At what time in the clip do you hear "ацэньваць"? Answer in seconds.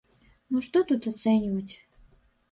1.11-1.73